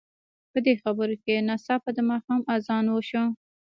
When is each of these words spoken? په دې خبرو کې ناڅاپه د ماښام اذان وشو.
په 0.51 0.59
دې 0.65 0.73
خبرو 0.81 1.15
کې 1.23 1.45
ناڅاپه 1.47 1.89
د 1.97 1.99
ماښام 2.11 2.41
اذان 2.55 2.85
وشو. 2.89 3.23